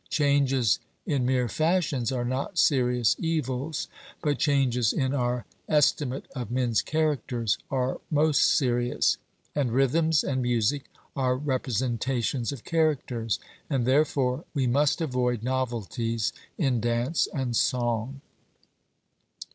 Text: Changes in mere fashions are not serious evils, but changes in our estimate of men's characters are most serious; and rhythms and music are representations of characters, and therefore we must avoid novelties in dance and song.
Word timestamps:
Changes 0.09 0.79
in 1.05 1.27
mere 1.27 1.47
fashions 1.47 2.11
are 2.11 2.25
not 2.25 2.57
serious 2.57 3.15
evils, 3.19 3.87
but 4.23 4.39
changes 4.39 4.91
in 4.93 5.13
our 5.13 5.45
estimate 5.69 6.25
of 6.35 6.49
men's 6.49 6.81
characters 6.81 7.59
are 7.69 8.01
most 8.09 8.41
serious; 8.45 9.17
and 9.53 9.71
rhythms 9.71 10.23
and 10.23 10.41
music 10.41 10.85
are 11.15 11.37
representations 11.37 12.51
of 12.51 12.63
characters, 12.63 13.37
and 13.69 13.85
therefore 13.85 14.43
we 14.55 14.65
must 14.65 15.01
avoid 15.01 15.43
novelties 15.43 16.33
in 16.57 16.81
dance 16.81 17.27
and 17.31 17.55
song. 17.55 18.21